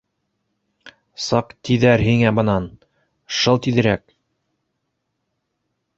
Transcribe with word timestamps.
Сыҡ 1.25 1.51
тиҙәр 1.69 2.05
һиңә 2.09 2.33
мынан, 2.39 2.65
шыл 3.41 3.61
тиҙерәк! 3.67 4.07